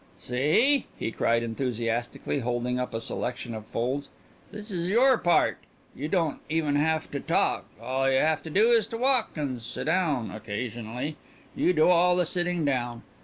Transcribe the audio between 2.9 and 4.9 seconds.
a selection of folds. "This is